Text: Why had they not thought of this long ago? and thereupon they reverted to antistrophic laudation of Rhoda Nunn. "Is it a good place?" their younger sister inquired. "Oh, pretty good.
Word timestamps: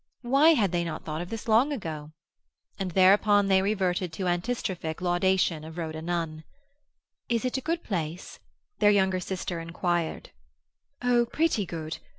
Why 0.23 0.55
had 0.55 0.71
they 0.71 0.83
not 0.83 1.05
thought 1.05 1.21
of 1.21 1.29
this 1.29 1.47
long 1.47 1.71
ago? 1.71 2.11
and 2.79 2.89
thereupon 2.89 3.49
they 3.49 3.61
reverted 3.61 4.11
to 4.13 4.23
antistrophic 4.23 4.99
laudation 4.99 5.63
of 5.63 5.77
Rhoda 5.77 6.01
Nunn. 6.01 6.43
"Is 7.29 7.45
it 7.45 7.55
a 7.57 7.61
good 7.61 7.83
place?" 7.83 8.39
their 8.79 8.89
younger 8.89 9.19
sister 9.19 9.59
inquired. 9.59 10.31
"Oh, 11.03 11.27
pretty 11.27 11.67
good. 11.67 11.99